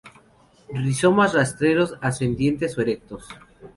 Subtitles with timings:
[0.73, 3.27] Rizomas rastreros, ascendentes o erectos.